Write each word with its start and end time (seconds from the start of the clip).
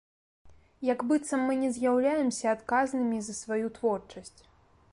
Як 0.93 1.03
быццам 1.11 1.43
мы 1.49 1.57
не 1.63 1.69
з'яўляемся 1.75 2.45
адказнымі 2.55 3.17
за 3.27 3.33
сваю 3.43 3.65
творчасць. 3.77 4.39